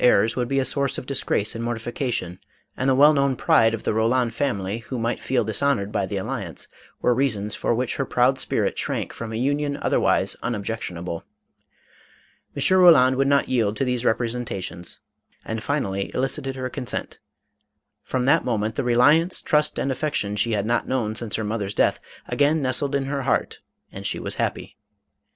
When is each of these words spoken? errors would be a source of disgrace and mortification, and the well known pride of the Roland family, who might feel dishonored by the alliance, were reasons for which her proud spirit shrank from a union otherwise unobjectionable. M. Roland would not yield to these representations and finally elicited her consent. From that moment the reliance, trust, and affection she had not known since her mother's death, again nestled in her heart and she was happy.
errors 0.03 0.35
would 0.35 0.47
be 0.47 0.57
a 0.57 0.65
source 0.65 0.97
of 0.97 1.05
disgrace 1.05 1.53
and 1.53 1.63
mortification, 1.63 2.39
and 2.75 2.89
the 2.89 2.95
well 2.95 3.13
known 3.13 3.35
pride 3.35 3.71
of 3.71 3.83
the 3.83 3.93
Roland 3.93 4.33
family, 4.33 4.79
who 4.79 4.97
might 4.97 5.19
feel 5.19 5.43
dishonored 5.43 5.91
by 5.91 6.07
the 6.07 6.17
alliance, 6.17 6.67
were 7.03 7.13
reasons 7.13 7.53
for 7.53 7.75
which 7.75 7.97
her 7.97 8.03
proud 8.07 8.39
spirit 8.39 8.75
shrank 8.75 9.13
from 9.13 9.31
a 9.31 9.35
union 9.35 9.77
otherwise 9.79 10.35
unobjectionable. 10.41 11.23
M. 12.57 12.77
Roland 12.79 13.15
would 13.15 13.27
not 13.27 13.47
yield 13.47 13.77
to 13.77 13.85
these 13.85 14.03
representations 14.03 14.99
and 15.45 15.61
finally 15.61 16.09
elicited 16.15 16.55
her 16.55 16.67
consent. 16.67 17.19
From 18.01 18.25
that 18.25 18.43
moment 18.43 18.73
the 18.73 18.83
reliance, 18.83 19.39
trust, 19.39 19.77
and 19.77 19.91
affection 19.91 20.35
she 20.35 20.53
had 20.53 20.65
not 20.65 20.87
known 20.87 21.13
since 21.13 21.35
her 21.35 21.43
mother's 21.43 21.75
death, 21.75 21.99
again 22.27 22.59
nestled 22.59 22.95
in 22.95 23.05
her 23.05 23.21
heart 23.21 23.59
and 23.91 24.03
she 24.03 24.17
was 24.17 24.33
happy. 24.41 24.77